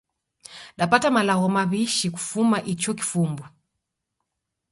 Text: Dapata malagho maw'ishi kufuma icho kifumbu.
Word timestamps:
Dapata 0.79 1.07
malagho 1.15 1.47
maw'ishi 1.57 2.07
kufuma 2.15 2.57
icho 2.73 2.91
kifumbu. 2.99 3.43